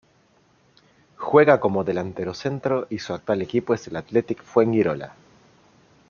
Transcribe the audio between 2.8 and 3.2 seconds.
y su